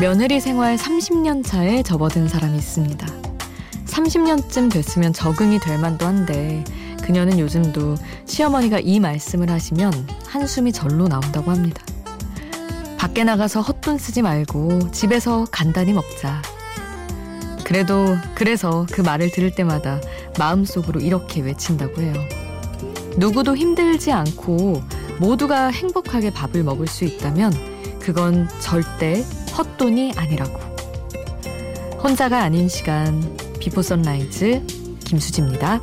며느리 0.00 0.38
생활 0.38 0.76
30년 0.76 1.44
차에 1.44 1.82
접어든 1.82 2.28
사람이 2.28 2.56
있습니다. 2.56 3.04
30년쯤 3.86 4.70
됐으면 4.70 5.12
적응이 5.12 5.58
될 5.58 5.76
만도 5.76 6.06
한데 6.06 6.62
그녀는 7.02 7.40
요즘도 7.40 7.96
시어머니가 8.24 8.78
이 8.78 9.00
말씀을 9.00 9.50
하시면 9.50 10.06
한숨이 10.24 10.70
절로 10.70 11.08
나온다고 11.08 11.50
합니다. 11.50 11.82
밖에 12.96 13.24
나가서 13.24 13.60
헛돈 13.60 13.98
쓰지 13.98 14.22
말고 14.22 14.92
집에서 14.92 15.46
간단히 15.50 15.92
먹자. 15.92 16.42
그래도 17.64 18.16
그래서 18.36 18.86
그 18.92 19.00
말을 19.00 19.32
들을 19.32 19.50
때마다 19.50 20.00
마음속으로 20.38 21.00
이렇게 21.00 21.40
외친다고 21.40 22.02
해요. 22.02 22.14
누구도 23.16 23.56
힘들지 23.56 24.12
않고 24.12 24.80
모두가 25.18 25.70
행복하게 25.70 26.30
밥을 26.30 26.62
먹을 26.62 26.86
수 26.86 27.04
있다면 27.04 27.52
그건 27.98 28.48
절대 28.60 29.24
헛돈이 29.58 30.12
아니라고. 30.16 30.56
혼자가 32.02 32.42
아닌 32.42 32.68
시간 32.68 33.36
비포 33.58 33.82
선라이즈 33.82 34.64
김수지입니다. 35.04 35.80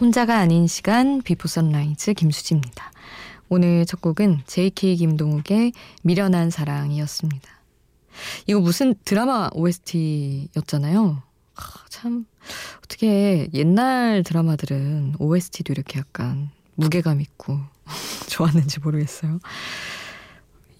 혼자가 0.00 0.38
아닌 0.38 0.66
시간 0.66 1.20
비포 1.20 1.46
선라이즈 1.46 2.14
김수지입니다. 2.14 2.90
오늘 3.50 3.84
첫 3.84 4.00
곡은 4.00 4.40
JK 4.46 4.96
김동욱의 4.96 5.72
미련한 6.02 6.48
사랑이었습니다. 6.48 7.46
이거 8.46 8.60
무슨 8.60 8.94
드라마 9.04 9.50
OST였잖아요. 9.52 11.22
아, 11.54 11.62
참 11.90 12.24
어떻게 12.78 13.48
옛날 13.52 14.22
드라마들은 14.22 15.16
OST도 15.18 15.74
이렇게 15.74 15.98
약간 15.98 16.48
무게감 16.76 17.20
있고 17.20 17.58
좋았는지 18.28 18.80
모르겠어요. 18.80 19.38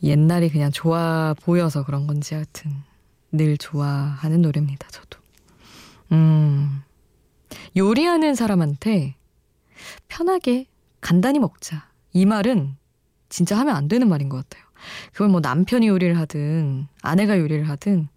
옛날이 0.03 0.48
그냥 0.48 0.73
좋아 0.73 1.35
보여서 1.43 1.85
그런 1.85 2.07
건지 2.07 2.33
하여튼 2.33 2.73
늘 3.33 3.59
좋아하는 3.59 4.41
노래입니다. 4.41 4.89
저도. 4.89 5.19
음. 6.13 6.83
요리하는 7.77 8.34
사람한테 8.34 9.15
편하게 10.09 10.67
간단히 11.01 11.39
먹자. 11.39 11.89
이 12.13 12.27
말은 12.27 12.77
진짜 13.29 13.58
하면 13.58 13.77
안 13.77 13.89
되는 13.89 14.08
말인 14.08 14.29
것 14.29 14.36
같아요. 14.48 14.64
그걸 15.13 15.29
뭐 15.29 15.41
남편이 15.41 15.86
요리를 15.86 16.19
하든 16.19 16.86
아내가 17.02 17.39
요리를 17.39 17.69
하든 17.69 18.08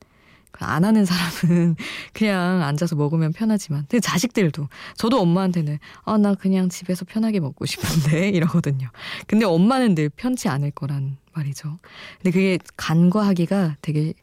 안 0.60 0.86
하는 0.86 1.04
사람은 1.04 1.76
그냥 2.14 2.62
앉아서 2.64 2.96
먹으면 2.96 3.34
편하지만 3.34 3.82
근데 3.90 4.00
자식들도 4.00 4.70
저도 4.98 5.20
엄마한테는 5.20 5.80
아 6.06 6.18
나 6.18 6.36
그냥 6.36 6.70
집에서 6.70 7.06
편하게 7.06 7.40
먹고 7.40 7.66
싶은데 7.66 8.30
이러거든요. 8.36 8.90
근데 9.28 9.46
엄마는 9.46 9.96
늘 9.96 10.10
편치 10.10 10.48
않을 10.48 10.72
거란 10.72 11.18
말이죠. 11.34 11.80
근데 12.18 12.32
그게 12.32 12.60
간과하기가 12.78 13.78
되게 13.82 14.14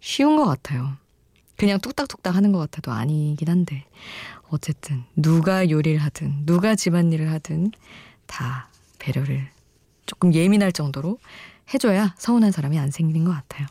쉬운 0.00 0.36
것 0.36 0.46
같아요. 0.46 0.92
그냥 1.56 1.78
뚝딱뚝딱 1.80 2.34
하는 2.34 2.52
것 2.52 2.58
같아도 2.58 2.92
아니긴 2.92 3.48
한데 3.50 3.84
어쨌든 4.50 5.04
누가 5.16 5.68
요리를 5.68 5.98
하든 5.98 6.46
누가 6.46 6.74
집안일을 6.74 7.30
하든 7.32 7.72
다 8.26 8.68
배려를 8.98 9.48
조금 10.06 10.34
예민할 10.34 10.72
정도로 10.72 11.18
해줘야 11.72 12.14
서운한 12.18 12.50
사람이 12.50 12.78
안 12.78 12.90
생기는 12.90 13.24
것 13.24 13.32
같아요. 13.32 13.66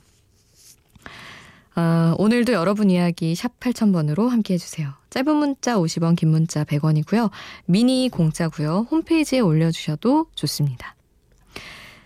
어, 1.75 2.13
오늘도 2.17 2.53
여러분 2.53 2.89
이야기 2.89 3.35
샵 3.35 3.59
8000번으로 3.59 4.29
함께 4.29 4.55
해주세요. 4.55 4.91
짧은 5.11 5.35
문자 5.35 5.77
50원, 5.77 6.15
긴 6.15 6.29
문자 6.29 6.63
100원이고요. 6.63 7.29
미니 7.65 8.09
공짜고요. 8.09 8.87
홈페이지에 8.91 9.39
올려주셔도 9.39 10.27
좋습니다. 10.35 10.95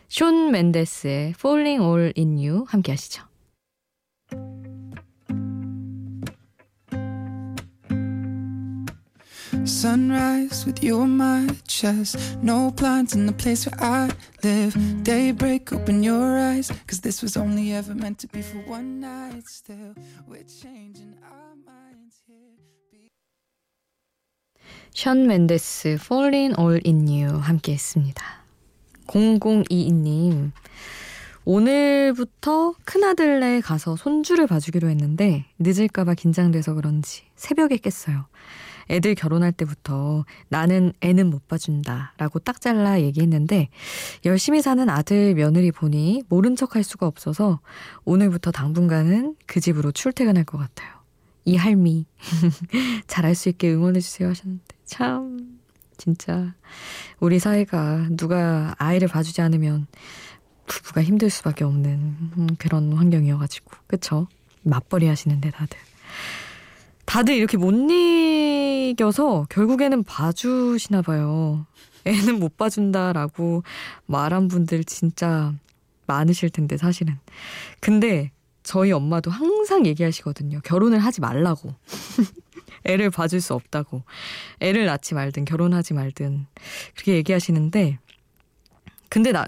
숀 0.10 0.52
맨데스의 0.52 1.34
Falling 1.40 1.84
All 1.84 2.14
In 2.16 2.38
You 2.38 2.66
함께 2.68 2.92
하시죠. 2.92 3.24
Sunrise 9.66 10.66
with 10.66 10.84
you 10.84 11.00
on 11.00 11.16
my 11.16 11.48
chest. 11.68 12.38
No 12.42 12.72
blinds 12.72 13.16
in 13.16 13.26
the 13.26 13.32
place 13.32 13.66
where 13.66 13.80
I 13.80 14.10
live. 14.44 14.76
Daybreak, 15.04 15.72
open 15.72 16.04
your 16.04 16.38
eyes. 16.38 16.70
Cause 16.86 17.00
this 17.00 17.22
was 17.22 17.38
only 17.38 17.72
ever 17.72 17.96
meant 17.96 18.20
to 18.20 18.28
be 18.28 18.42
for 18.42 18.58
one 18.68 19.00
night. 19.00 19.48
Still, 19.48 19.96
we're 20.28 20.44
changing 20.44 21.16
our 21.24 21.56
minds 21.66 22.22
here. 22.28 23.10
션 24.94 25.28
맨데스, 25.28 25.98
Falling 26.00 26.60
All 26.60 26.82
In 26.86 27.08
You 27.08 27.40
함께 27.40 27.72
했습니다. 27.74 28.22
0022님. 29.08 30.52
오늘부터 31.46 32.74
큰아들네 32.86 33.62
가서 33.62 33.96
손주를 33.96 34.48
봐주기로 34.48 34.90
했는데 34.90 35.46
늦을까봐 35.60 36.16
긴장돼서 36.16 36.74
그런지 36.74 37.24
새벽에 37.36 37.78
깼어요. 37.78 38.26
애들 38.90 39.16
결혼할 39.16 39.52
때부터 39.52 40.26
나는 40.50 40.94
애는 41.02 41.30
못 41.30 41.48
봐준다 41.48 42.14
라고 42.18 42.40
딱 42.40 42.62
잘라 42.62 43.02
얘기했는데 43.02 43.70
열심히 44.26 44.62
사는 44.62 44.88
아들 44.90 45.34
며느리 45.36 45.72
보니 45.72 46.24
모른 46.30 46.56
척 46.56 46.76
할 46.76 46.84
수가 46.84 47.06
없어서 47.06 47.60
오늘부터 48.04 48.52
당분간은 48.52 49.36
그 49.46 49.60
집으로 49.60 49.92
출퇴근할 49.92 50.44
것 50.44 50.58
같아요. 50.58 50.92
이 51.46 51.56
할미. 51.56 52.06
잘할 53.08 53.36
수 53.36 53.50
있게 53.50 53.72
응원해주세요 53.74 54.30
하셨는데. 54.30 54.64
참 54.86 55.60
진짜. 55.98 56.54
우리 57.20 57.40
사회가 57.40 58.08
누가 58.12 58.74
아이를 58.78 59.08
봐주지 59.08 59.42
않으면 59.42 59.88
부부가 60.66 61.04
힘들 61.04 61.30
수밖에 61.30 61.64
없는 61.64 61.92
음, 62.38 62.48
그런 62.58 62.94
환경이어가지고. 62.94 63.72
그쵸? 63.88 64.28
맞벌이 64.64 65.08
하시는데 65.08 65.52
다들 65.52 65.78
다들 67.06 67.36
이렇게 67.36 67.58
못 67.58 67.74
이겨서 67.74 69.46
결국에는 69.50 70.04
봐주시나 70.04 71.02
봐요. 71.02 71.66
애는 72.06 72.40
못 72.40 72.58
봐준다라고 72.58 73.64
말한 74.06 74.48
분들 74.48 74.84
진짜 74.84 75.54
많으실 76.06 76.50
텐데 76.50 76.78
사실은. 76.78 77.18
근데 77.80 78.32
저희 78.64 78.92
엄마도 78.92 79.32
항상 79.32 79.86
얘기하시거든요. 79.86 80.62
결혼을 80.64 81.00
하지 81.00 81.22
말라고. 81.22 81.74
애를 82.86 83.10
봐줄 83.10 83.42
수 83.42 83.54
없다고. 83.54 84.04
애를 84.60 84.86
낳지 84.86 85.14
말든 85.14 85.46
결혼하지 85.46 85.94
말든 85.94 86.46
그렇게 86.96 87.16
얘기하시는데 87.16 88.00
근데 89.10 89.32
나 89.32 89.46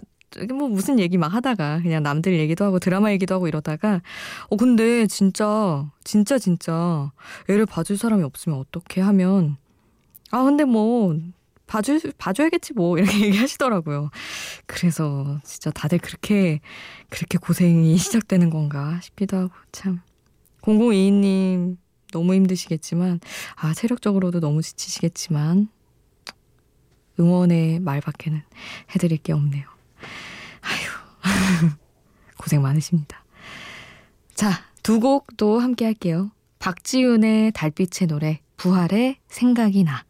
뭐 0.54 0.68
무슨 0.68 1.00
얘기 1.00 1.18
막 1.18 1.34
하다가 1.34 1.82
그냥 1.82 2.04
남들 2.04 2.38
얘기도 2.38 2.66
하고 2.66 2.80
드라마 2.80 3.12
얘기도 3.12 3.36
하고 3.36 3.48
이러다가 3.48 4.02
어 4.50 4.58
근데 4.58 5.08
진짜 5.08 5.90
진짜 6.04 6.38
진짜 6.38 7.12
애를 7.50 7.66
봐줄 7.66 7.98
사람이 7.98 8.24
없으면 8.24 8.60
어떻게 8.60 9.02
하면 9.02 9.58
아 10.32 10.44
근데 10.44 10.66
뭐 10.66 11.18
봐줄 11.68 12.00
봐줘야겠지 12.18 12.74
뭐 12.74 12.98
이렇게 13.00 13.26
얘기하시더라고요. 13.26 14.10
그래서 14.66 15.40
진짜 15.44 15.72
다들 15.72 16.00
그렇게 16.00 16.60
그렇게 17.10 17.38
고생이 17.38 17.98
시작되는 17.98 18.50
건가 18.50 19.00
싶기도 19.02 19.38
하고 19.38 19.54
참 19.72 20.02
0022님 20.62 21.78
너무 22.12 22.34
힘드시겠지만 22.34 23.20
아 23.56 23.74
체력적으로도 23.74 24.40
너무 24.40 24.62
지치시겠지만 24.62 25.70
응원의 27.20 27.80
말밖에는 27.80 28.42
해드릴 28.94 29.18
게 29.20 29.34
없네요. 29.34 29.75
아휴, 31.26 31.70
고생 32.38 32.62
많으십니다. 32.62 33.24
자, 34.36 34.52
두 34.84 35.00
곡 35.00 35.38
또 35.38 35.60
함께 35.60 35.86
할게요. 35.86 36.32
박지윤의 36.60 37.52
달빛의 37.54 38.08
노래, 38.08 38.40
부활의 38.58 39.18
생각이 39.28 39.84
나. 39.84 40.04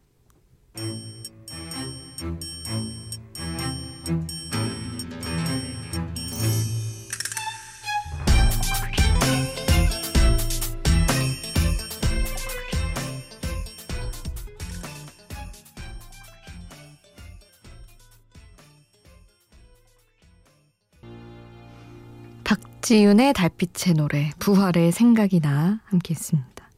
박지윤의 22.56 23.32
달빛의 23.32 23.94
노래 23.94 24.30
부활의 24.38 24.92
생각이 24.92 25.40
나 25.40 25.80
함께 25.84 26.14
했습니다. 26.14 26.70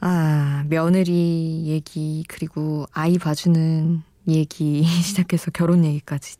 아, 0.00 0.64
며느리 0.68 1.64
얘기, 1.66 2.24
그리고 2.28 2.86
아이 2.92 3.18
봐주는 3.18 4.02
얘기 4.28 4.82
시작해서 5.02 5.50
결혼 5.50 5.84
얘기까지 5.84 6.36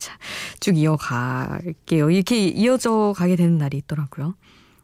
쭉 0.61 0.77
이어갈게요. 0.77 2.11
이렇게 2.11 2.49
이어져 2.49 3.15
가게 3.17 3.37
되는 3.37 3.59
날이 3.59 3.79
있더라고요. 3.79 4.35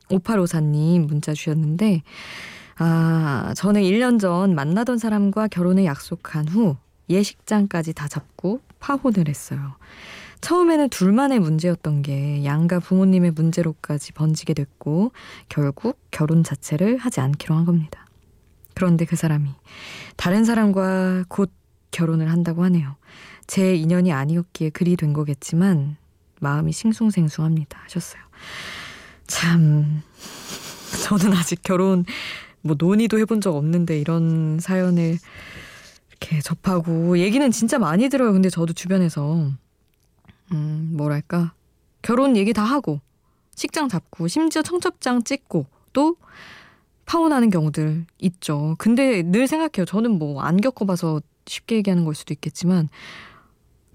5854님 0.09 1.07
문자 1.07 1.33
주셨는데, 1.33 2.03
아, 2.79 3.55
저는 3.57 3.83
1년 3.83 4.21
전 4.21 4.55
만나던 4.55 4.99
사람과 4.99 5.49
결혼을 5.49 5.85
약속한 5.85 6.49
후 6.49 6.77
예식장까지 7.09 7.93
다 7.93 8.09
잡고 8.09 8.61
파혼을 8.81 9.29
했어요. 9.29 9.77
처음에는 10.45 10.91
둘만의 10.91 11.41
문제였던 11.41 12.03
게 12.03 12.45
양가 12.45 12.79
부모님의 12.79 13.31
문제로까지 13.31 14.13
번지게 14.13 14.53
됐고 14.53 15.13
결국 15.49 15.99
결혼 16.11 16.45
자체를 16.45 16.99
하지 16.99 17.21
않기로 17.21 17.55
한 17.55 17.65
겁니다. 17.65 18.07
그런데 18.75 19.07
그 19.07 19.17
사람이 19.17 19.49
다른 20.17 20.45
사람과 20.45 21.25
곧 21.29 21.51
결혼을 21.93 22.31
한다고 22.31 22.63
하네요. 22.65 22.97
제 23.47 23.75
인연이 23.75 24.13
아니었기에 24.13 24.69
그리 24.69 24.97
된 24.97 25.15
거겠지만 25.15 25.97
마음이 26.41 26.73
싱숭생숭합니다. 26.73 27.81
하셨어요. 27.85 28.21
참 29.27 30.03
저는 31.09 31.33
아직 31.33 31.63
결혼 31.63 32.05
뭐 32.61 32.77
논의도 32.79 33.19
해본 33.19 33.41
적 33.41 33.57
없는데 33.57 33.99
이런 33.99 34.59
사연을 34.61 35.17
이렇게 36.11 36.43
접하고 36.43 37.19
얘기는 37.19 37.51
진짜 37.51 37.79
많이 37.79 38.11
들어요. 38.11 38.35
근데 38.35 38.51
저도 38.51 38.75
주변에서 38.75 39.51
음, 40.53 40.91
뭐랄까. 40.97 41.55
결혼 42.03 42.37
얘기 42.37 42.53
다 42.53 42.63
하고, 42.65 43.01
식장 43.55 43.89
잡고, 43.89 44.29
심지어 44.29 44.63
청첩장 44.63 45.25
찍고, 45.25 45.67
또 45.93 46.17
파혼하는 47.07 47.51
경우들 47.51 48.07
있죠. 48.21 48.77
근데 48.79 49.23
늘 49.23 49.47
생각해요. 49.47 49.85
저는 49.87 50.19
뭐 50.19 50.43
안 50.43 50.61
겪어봐서 50.61 51.21
쉽게 51.47 51.77
얘기하는 51.77 52.05
걸 52.05 52.15
수도 52.15 52.35
있겠지만, 52.35 52.89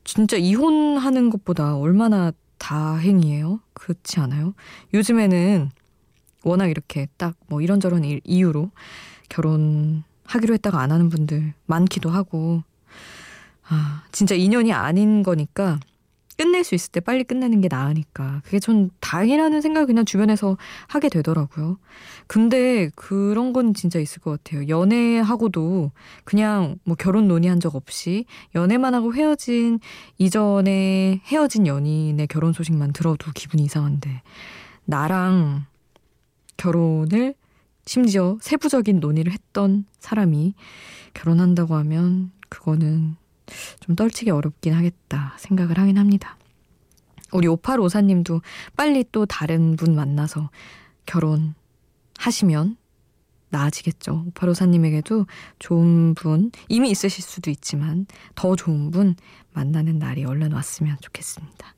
진짜 0.03 0.37
이혼하는 0.37 1.29
것보다 1.29 1.77
얼마나 1.77 2.31
다행이에요? 2.57 3.59
그렇지 3.73 4.19
않아요? 4.19 4.53
요즘에는 4.93 5.69
워낙 6.43 6.67
이렇게 6.67 7.07
딱 7.17 7.35
뭐 7.47 7.61
이런저런 7.61 8.03
이유로 8.23 8.71
결혼하기로 9.29 10.53
했다가 10.55 10.79
안 10.81 10.91
하는 10.91 11.09
분들 11.09 11.53
많기도 11.67 12.09
하고, 12.09 12.63
아, 13.67 14.03
진짜 14.11 14.35
인연이 14.35 14.73
아닌 14.73 15.21
거니까 15.23 15.79
끝낼 16.39 16.63
수 16.63 16.73
있을 16.73 16.93
때 16.93 17.01
빨리 17.01 17.25
끝내는 17.25 17.59
게 17.59 17.67
나으니까. 17.69 18.41
그게 18.45 18.59
전 18.59 18.91
다행이라는 19.01 19.59
생각을 19.59 19.85
그냥 19.85 20.05
주변에서 20.05 20.55
하게 20.87 21.09
되더라고요. 21.09 21.77
근데 22.27 22.89
그런 22.95 23.51
건 23.51 23.73
진짜 23.73 23.99
있을 23.99 24.21
것 24.21 24.41
같아요. 24.41 24.69
연애하고도 24.69 25.91
그냥 26.23 26.77
뭐 26.85 26.95
결혼 26.97 27.27
논의한 27.27 27.59
적 27.59 27.75
없이 27.75 28.23
연애만 28.55 28.95
하고 28.95 29.13
헤어진 29.13 29.81
이전에 30.17 31.19
헤어진 31.25 31.67
연인의 31.67 32.27
결혼 32.27 32.53
소식만 32.53 32.93
들어도 32.93 33.29
기분이 33.35 33.63
이상한데 33.63 34.21
나랑 34.85 35.65
결혼을 36.55 37.33
심지어 37.85 38.37
세부적인 38.39 39.01
논의를 39.01 39.33
했던 39.33 39.83
사람이 39.99 40.53
결혼한다고 41.13 41.75
하면 41.75 42.31
그거는 42.47 43.17
좀 43.79 43.95
떨치기 43.95 44.31
어렵긴 44.31 44.73
하겠다 44.73 45.35
생각을 45.37 45.77
하긴 45.77 45.97
합니다. 45.97 46.37
우리 47.31 47.47
5854님도 47.47 48.41
빨리 48.75 49.05
또 49.11 49.25
다른 49.25 49.75
분 49.75 49.95
만나서 49.95 50.49
결혼하시면 51.05 52.77
나아지겠죠. 53.49 54.25
5854님에게도 54.33 55.25
좋은 55.57 56.13
분, 56.13 56.51
이미 56.67 56.91
있으실 56.91 57.23
수도 57.23 57.49
있지만 57.49 58.05
더 58.35 58.55
좋은 58.55 58.91
분 58.91 59.15
만나는 59.53 59.97
날이 59.99 60.23
얼른 60.23 60.51
왔으면 60.51 60.97
좋겠습니다. 61.01 61.75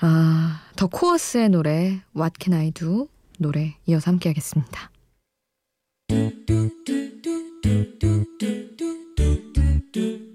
아, 0.00 0.62
더 0.76 0.86
코어스의 0.86 1.48
노래 1.48 2.00
What 2.16 2.34
Can 2.40 2.60
I 2.60 2.70
Do 2.70 3.08
노래 3.38 3.76
이어서 3.86 4.10
함께 4.10 4.28
하겠습니다. 4.28 4.90
do. 9.92 10.27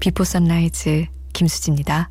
비포 0.00 0.22
선라이즈 0.22 1.06
김수지입니다. 1.32 2.10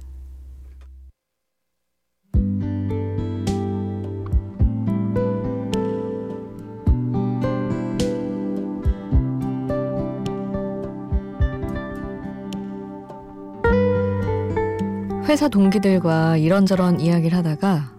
회사 15.24 15.48
동기들과 15.50 16.38
이런저런 16.38 17.00
이야기를 17.00 17.38
하다가 17.38 17.94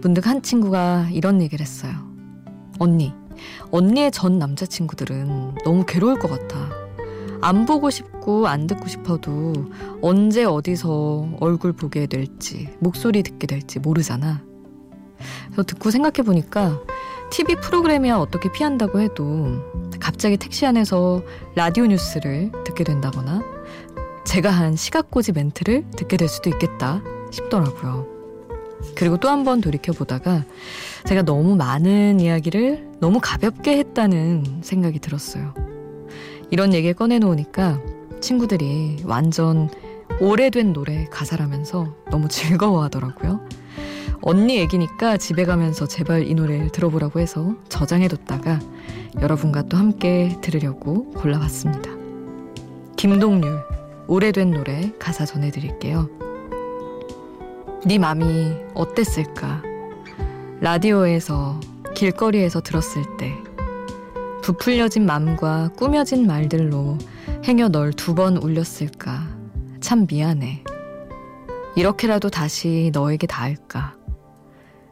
문득 0.00 0.26
한 0.26 0.42
친구가 0.42 1.08
이런 1.10 1.42
얘기를 1.42 1.64
했어요. 1.64 1.92
언니, 2.78 3.12
언니의 3.70 4.10
전 4.12 4.38
남자친구들은 4.38 5.56
너무 5.64 5.84
괴로울 5.86 6.18
것 6.18 6.28
같아. 6.28 6.83
안 7.44 7.66
보고 7.66 7.90
싶고 7.90 8.48
안 8.48 8.66
듣고 8.66 8.88
싶어도 8.88 9.52
언제 10.00 10.44
어디서 10.44 11.28
얼굴 11.40 11.74
보게 11.74 12.06
될지 12.06 12.70
목소리 12.80 13.22
듣게 13.22 13.46
될지 13.46 13.78
모르잖아. 13.78 14.42
그래서 15.48 15.62
듣고 15.62 15.90
생각해 15.90 16.24
보니까 16.24 16.80
TV 17.30 17.56
프로그램이야 17.56 18.16
어떻게 18.16 18.50
피한다고 18.50 19.00
해도 19.00 19.60
갑자기 20.00 20.38
택시 20.38 20.64
안에서 20.64 21.22
라디오 21.54 21.84
뉴스를 21.84 22.50
듣게 22.64 22.82
된다거나 22.82 23.42
제가 24.24 24.50
한 24.50 24.74
시각고지 24.74 25.32
멘트를 25.32 25.84
듣게 25.90 26.16
될 26.16 26.28
수도 26.28 26.48
있겠다 26.48 27.02
싶더라고요. 27.30 28.06
그리고 28.96 29.18
또 29.18 29.28
한 29.28 29.44
번 29.44 29.60
돌이켜보다가 29.60 30.44
제가 31.04 31.22
너무 31.22 31.56
많은 31.56 32.20
이야기를 32.20 32.92
너무 33.00 33.18
가볍게 33.22 33.76
했다는 33.76 34.60
생각이 34.62 34.98
들었어요. 34.98 35.73
이런 36.50 36.74
얘기를 36.74 36.94
꺼내놓으니까 36.94 37.80
친구들이 38.20 39.02
완전 39.04 39.68
오래된 40.20 40.72
노래 40.72 41.06
가사라면서 41.10 41.94
너무 42.10 42.28
즐거워하더라고요. 42.28 43.40
언니 44.22 44.56
얘기니까 44.56 45.18
집에 45.18 45.44
가면서 45.44 45.86
제발 45.86 46.26
이 46.26 46.34
노래를 46.34 46.70
들어보라고 46.70 47.20
해서 47.20 47.54
저장해뒀다가 47.68 48.58
여러분과 49.20 49.62
또 49.62 49.76
함께 49.76 50.36
들으려고 50.40 51.10
골라봤습니다. 51.12 51.90
김동률, 52.96 53.60
오래된 54.06 54.50
노래 54.50 54.92
가사 54.98 55.26
전해드릴게요. 55.26 56.08
네 57.84 57.98
맘이 57.98 58.54
어땠을까? 58.72 59.62
라디오에서 60.60 61.60
길거리에서 61.94 62.62
들었을 62.62 63.02
때 63.18 63.34
부풀려진 64.44 65.06
맘과 65.06 65.70
꾸며진 65.74 66.26
말들로 66.26 66.98
행여 67.44 67.68
널 67.68 67.94
두 67.94 68.14
번 68.14 68.36
울렸을까. 68.36 69.26
참 69.80 70.06
미안해. 70.06 70.62
이렇게라도 71.76 72.28
다시 72.28 72.90
너에게 72.92 73.26
닿을까. 73.26 73.96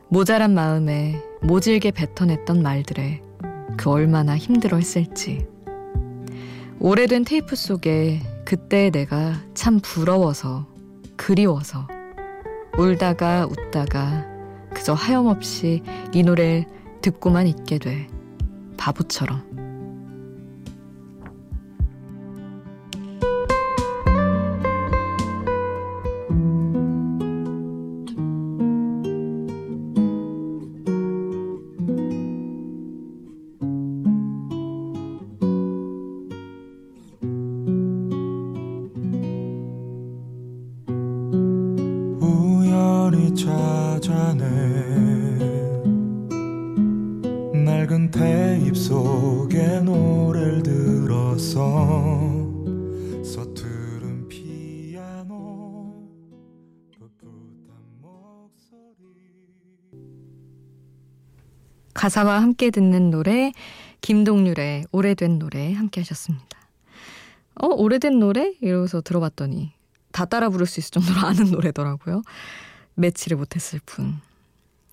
모자란 0.09 0.54
마음에 0.54 1.23
모질게 1.42 1.90
뱉어냈던 1.90 2.62
말들에 2.62 3.21
그 3.76 3.90
얼마나 3.90 4.38
힘들어 4.38 4.78
했을지. 4.78 5.47
오래된 6.80 7.26
테이프 7.26 7.54
속에 7.54 8.23
그때 8.47 8.88
내가 8.88 9.35
참 9.52 9.80
부러워서, 9.80 10.66
그리워서, 11.18 11.87
울다가 12.78 13.47
웃다가 13.50 14.25
그저 14.73 14.94
하염없이 14.94 15.82
이 16.14 16.23
노래를 16.23 16.64
듣고만 17.02 17.47
있게 17.49 17.78
돼. 17.78 18.09
바보처럼. 18.83 19.62
가사와 62.02 62.42
함께 62.42 62.71
듣는 62.71 63.12
노래 63.12 63.52
김동률의 64.00 64.87
오래된 64.90 65.38
노래 65.38 65.73
함께 65.73 66.00
하셨습니다. 66.00 66.59
어 67.54 67.68
오래된 67.68 68.18
노래? 68.18 68.54
이러면서 68.61 69.02
들어봤더니 69.02 69.71
다 70.11 70.25
따라 70.25 70.49
부를 70.49 70.66
수 70.66 70.80
있을 70.80 70.90
정도로 70.90 71.21
아는 71.25 71.52
노래더라고요. 71.52 72.23
매치를 72.94 73.37
못했을 73.37 73.78
뿐. 73.87 74.16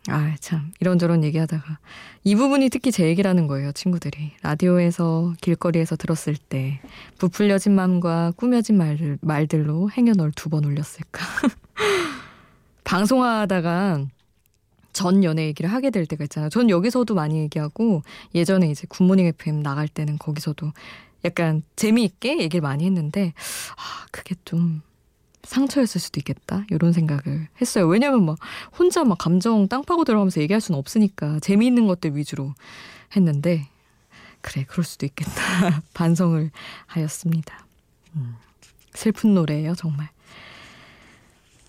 아, 0.07 0.35
참. 0.39 0.71
이런저런 0.81 1.23
얘기하다가. 1.23 1.79
이 2.25 2.35
부분이 2.35 2.69
특히 2.69 2.91
제 2.91 3.07
얘기라는 3.07 3.47
거예요, 3.47 3.71
친구들이. 3.71 4.33
라디오에서, 4.43 5.33
길거리에서 5.41 5.95
들었을 5.95 6.35
때, 6.37 6.79
부풀려진 7.17 7.73
마음과 7.73 8.33
꾸며진 8.37 8.77
말, 8.77 9.17
말들로 9.21 9.89
행여 9.89 10.13
널 10.13 10.31
두 10.31 10.49
번 10.49 10.63
올렸을까. 10.63 11.25
방송하다가 12.85 14.05
전 14.99 15.23
연애 15.23 15.45
얘기를 15.45 15.71
하게 15.71 15.91
될 15.91 16.05
때가 16.05 16.25
있잖아요. 16.25 16.49
전 16.49 16.69
여기서도 16.69 17.15
많이 17.15 17.39
얘기하고, 17.39 18.03
예전에 18.35 18.69
이제 18.69 18.85
굿모닝 18.89 19.27
FM 19.27 19.63
나갈 19.63 19.87
때는 19.87 20.17
거기서도 20.17 20.73
약간 21.23 21.63
재미있게 21.77 22.41
얘기를 22.41 22.59
많이 22.59 22.85
했는데, 22.85 23.33
아, 23.77 24.05
그게 24.11 24.35
좀 24.43 24.81
상처였을 25.43 26.01
수도 26.01 26.19
있겠다 26.19 26.65
이런 26.69 26.91
생각을 26.91 27.47
했어요. 27.61 27.87
왜냐면 27.87 28.25
막 28.25 28.37
혼자 28.77 29.05
막 29.05 29.17
감정 29.17 29.69
땅 29.69 29.83
파고 29.85 30.03
들어가면서 30.03 30.41
얘기할 30.41 30.59
수는 30.59 30.77
없으니까 30.77 31.39
재미있는 31.39 31.87
것들 31.87 32.17
위주로 32.17 32.53
했는데 33.15 33.69
그래 34.41 34.65
그럴 34.67 34.83
수도 34.83 35.05
있겠다 35.05 35.81
반성을 35.95 36.51
하였습니다. 36.87 37.65
음, 38.15 38.35
슬픈 38.93 39.33
노래예요 39.33 39.75
정말. 39.75 40.09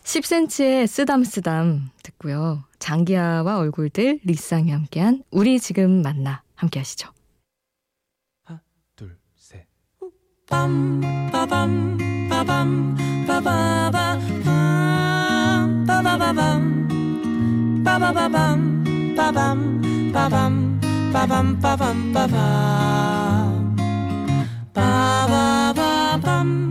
10cm의 0.05 0.87
쓰담쓰담 0.87 1.91
듣고요. 2.03 2.65
장기하와 2.79 3.59
얼굴들 3.59 4.21
리쌍이 4.25 4.71
함께한 4.71 5.23
우리 5.31 5.61
지금 5.61 6.03
만나 6.03 6.43
함께 6.55 6.81
하시죠. 6.81 7.11
하나 8.45 8.61
둘 8.97 9.19
셋. 9.37 9.67
빰 10.47 11.31
빠밤 11.31 11.99
빠밤 12.29 12.97
빠바바 13.27 14.19
빠바바밤 15.87 17.85
빠바바밤 17.85 19.15
빠밤 19.17 20.13
빠밤 20.13 20.81
빠밤 21.13 21.61
빠밤 21.61 22.13
빠밤 22.13 23.77
빠바바밤 24.73 26.70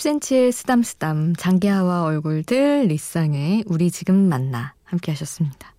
10cm의 0.00 0.52
쓰담쓰담 0.52 1.34
장기하와 1.36 2.04
얼굴들 2.04 2.86
리쌍의 2.88 3.64
우리 3.66 3.90
지금 3.90 4.28
만나 4.28 4.74
함께 4.84 5.12
하셨습니다. 5.12 5.74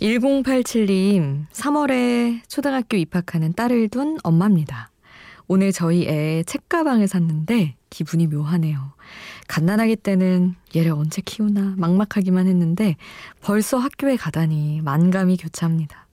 1087님 0.00 1.46
3월에 1.50 2.40
초등학교 2.48 2.96
입학하는 2.96 3.54
딸을 3.54 3.88
둔 3.88 4.18
엄마입니다. 4.22 4.90
오늘 5.46 5.72
저희 5.72 6.06
애 6.06 6.42
책가방을 6.44 7.08
샀는데 7.08 7.76
기분이 7.94 8.26
묘하네요. 8.26 8.92
갓난아기 9.46 9.94
때는 9.96 10.56
얘를 10.74 10.90
언제 10.90 11.22
키우나 11.24 11.74
막막하기만 11.76 12.48
했는데 12.48 12.96
벌써 13.40 13.78
학교에 13.78 14.16
가다니 14.16 14.80
만감이 14.82 15.36
교차합니다. 15.36 16.08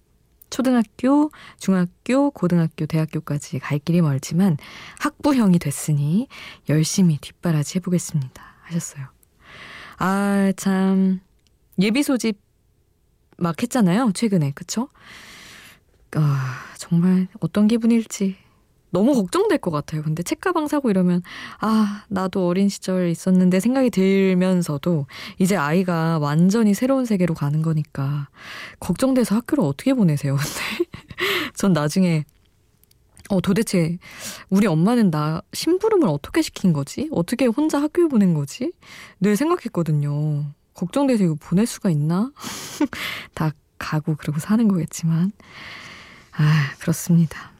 초등학교, 0.52 1.32
중학교, 1.58 2.30
고등학교, 2.30 2.86
대학교까지 2.86 3.58
갈 3.60 3.80
길이 3.80 4.02
멀지만 4.02 4.58
학부형이 5.00 5.58
됐으니 5.58 6.28
열심히 6.70 7.18
뒷바라지 7.20 7.78
해보겠습니다. 7.78 8.44
하셨어요. 8.62 9.08
아, 9.98 10.52
참. 10.58 11.20
예비 11.80 12.04
소집 12.04 12.38
막 13.38 13.60
했잖아요. 13.60 14.12
최근에. 14.14 14.52
그쵸? 14.52 14.90
아, 16.16 16.64
정말 16.78 17.28
어떤 17.40 17.68
기분일지 17.68 18.38
너무 18.92 19.14
걱정될 19.16 19.58
것 19.58 19.72
같아요. 19.72 20.04
근데 20.04 20.22
책가방 20.22 20.68
사고 20.68 20.90
이러면, 20.90 21.24
아, 21.60 22.04
나도 22.10 22.48
어린 22.48 22.70
시절 22.70 23.10
있었는데 23.10 23.60
생각이 23.60 23.90
들면서도 23.90 25.08
이제 25.40 25.56
아이가 25.56 26.20
완전히 26.20 26.74
새로운 26.74 27.06
세계로 27.06 27.34
가는 27.34 27.62
거니까 27.62 28.28
걱정돼서 28.80 29.36
학교를 29.36 29.64
어떻게 29.64 29.94
보내세요? 29.94 30.36
근데 30.38 30.90
전 31.56 31.74
나중에 31.74 32.26
어, 33.30 33.40
도대체 33.40 33.98
우리 34.50 34.68
엄마는 34.68 35.10
나 35.10 35.42
심부름을 35.54 36.08
어떻게 36.10 36.42
시킨 36.42 36.74
거지? 36.74 37.08
어떻게 37.12 37.46
혼자 37.46 37.82
학교에 37.82 38.08
보낸 38.08 38.34
거지? 38.34 38.74
늘 39.22 39.38
생각했거든요. 39.38 40.46
걱정돼서 40.74 41.24
이거 41.24 41.36
보낼 41.40 41.66
수가 41.66 41.90
있나? 41.90 42.32
다 43.34 43.52
가고 43.78 44.16
그러고 44.16 44.40
사는 44.40 44.68
거겠지만. 44.68 45.32
아, 46.34 46.74
그렇습니다. 46.80 47.51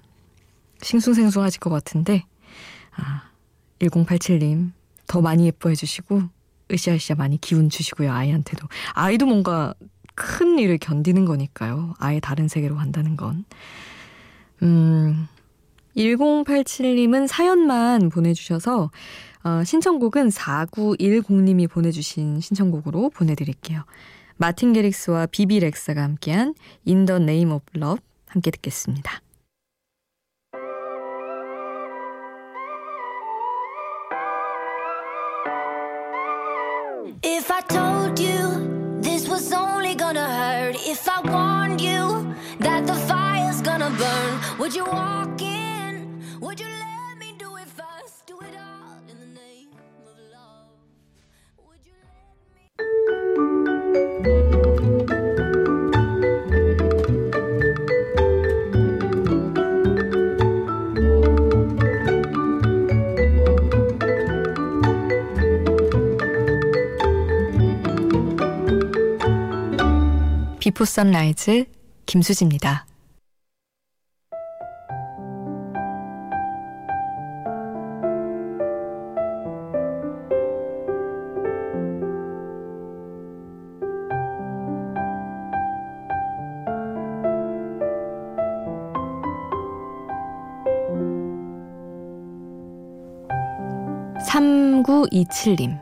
싱숭생숭하실 0.82 1.60
것 1.60 1.70
같은데, 1.70 2.26
아, 2.96 3.24
1087님, 3.80 4.72
더 5.08 5.22
많이 5.22 5.46
예뻐해 5.48 5.76
주시고, 5.76 6.24
으쌰으쌰 6.72 7.16
많이 7.16 7.40
기운 7.40 7.70
주시고요, 7.70 8.12
아이한테도. 8.12 8.68
아이도 8.94 9.26
뭔가 9.26 9.74
큰 10.16 10.60
일을 10.60 10.78
견디는 10.78 11.26
거니까요. 11.26 11.94
아예 12.00 12.20
다른 12.20 12.48
세계로 12.48 12.76
간다는 12.76 13.18
건. 13.18 13.46
음, 14.64 15.28
1087님은 15.96 17.28
사연만 17.28 18.10
보내주셔서, 18.10 18.92
어, 19.44 19.64
신청곡은 19.64 20.30
4910님이 20.30 21.70
보내주신 21.70 22.40
신청곡으로 22.40 23.10
보내드릴게요. 23.10 23.84
마틴 24.38 24.74
게릭스와 24.74 25.28
비비 25.28 25.60
렉사가 25.60 26.02
함께한 26.02 26.56
In 26.88 27.06
the 27.06 27.22
Name 27.22 27.58
함께 28.28 28.52
듣겠습니다. 28.52 29.22
Told 37.74 38.20
you 38.20 39.00
this 39.02 39.28
was 39.28 39.52
only 39.54 39.96
gonna 39.96 40.28
hurt, 40.40 40.76
if 40.94 41.08
I 41.08 41.22
warned 41.22 41.82
you 41.82 42.36
that 42.60 42.86
the 42.86 42.96
fire's 43.10 43.62
gonna 43.62 43.90
burn, 43.90 44.60
would 44.60 44.74
you 44.76 44.86
walk 44.86 45.41
비포 70.62 70.86
선라이즈 70.86 71.66
김수지입니다. 72.06 72.86
삼구이칠님 94.28 95.76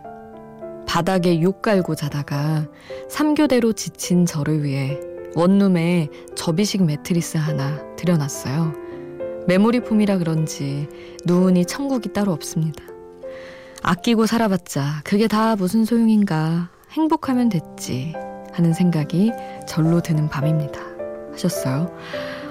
바닥에 0.87 1.41
욕 1.41 1.61
깔고 1.61 1.95
자다가 1.95 2.65
3교대로 3.09 3.75
지친 3.75 4.25
저를 4.25 4.63
위해 4.63 4.99
원룸에 5.35 6.09
접이식 6.35 6.83
매트리스 6.83 7.37
하나 7.37 7.79
들여놨어요. 7.95 8.73
메모리 9.47 9.81
폼이라 9.81 10.19
그런지 10.19 10.87
누운이 11.25 11.65
천국이 11.65 12.13
따로 12.13 12.31
없습니다. 12.31 12.83
아끼고 13.81 14.25
살아봤자 14.25 15.01
그게 15.03 15.27
다 15.27 15.55
무슨 15.55 15.85
소용인가 15.85 16.69
행복하면 16.91 17.49
됐지 17.49 18.13
하는 18.53 18.73
생각이 18.73 19.31
절로 19.67 20.01
드는 20.01 20.29
밤입니다. 20.29 20.79
하셨어요. 21.31 21.95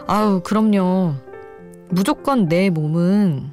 아우 0.06 0.40
그럼요. 0.42 1.14
무조건 1.90 2.48
내 2.48 2.70
몸은 2.70 3.52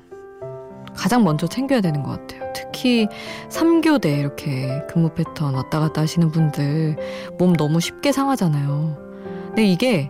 가장 0.96 1.24
먼저 1.24 1.48
챙겨야 1.48 1.82
되는 1.82 2.02
것 2.04 2.12
같아요. 2.12 2.45
특히 2.86 3.08
3교대 3.50 4.20
이렇게 4.20 4.84
근무 4.88 5.10
패턴 5.10 5.56
왔다 5.56 5.80
갔다 5.80 6.02
하시는 6.02 6.30
분들 6.30 6.96
몸 7.40 7.54
너무 7.54 7.80
쉽게 7.80 8.12
상하잖아요. 8.12 8.96
근데 9.48 9.66
이게 9.66 10.08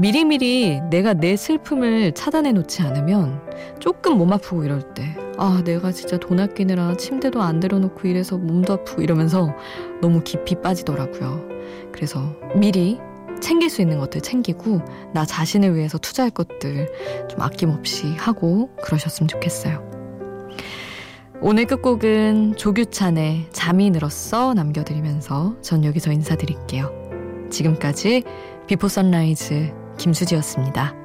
미리미리 0.00 0.80
내가 0.90 1.14
내 1.14 1.36
슬픔을 1.36 2.10
차단해 2.12 2.50
놓지 2.50 2.82
않으면 2.82 3.40
조금 3.78 4.18
몸 4.18 4.32
아프고 4.32 4.64
이럴 4.64 4.82
때, 4.94 5.16
아, 5.38 5.62
내가 5.64 5.92
진짜 5.92 6.18
돈 6.18 6.40
아끼느라 6.40 6.96
침대도 6.96 7.40
안 7.40 7.60
들어놓고 7.60 8.08
이래서 8.08 8.36
몸도 8.38 8.72
아프고 8.72 9.00
이러면서 9.00 9.54
너무 10.00 10.20
깊이 10.24 10.56
빠지더라고요. 10.56 11.46
그래서 11.92 12.34
미리 12.56 12.98
챙길 13.40 13.70
수 13.70 13.82
있는 13.82 14.00
것들 14.00 14.20
챙기고 14.20 14.80
나 15.12 15.24
자신을 15.24 15.76
위해서 15.76 15.98
투자할 15.98 16.32
것들 16.32 16.88
좀 17.30 17.40
아낌없이 17.40 18.16
하고 18.16 18.70
그러셨으면 18.82 19.28
좋겠어요. 19.28 19.93
오늘 21.46 21.66
끝곡은 21.66 22.56
조규찬의 22.56 23.48
잠이 23.52 23.90
늘었어 23.90 24.54
남겨드리면서 24.54 25.54
전 25.60 25.84
여기서 25.84 26.10
인사드릴게요. 26.10 26.90
지금까지 27.50 28.22
비포 28.66 28.88
선라이즈 28.88 29.74
김수지였습니다. 29.98 31.03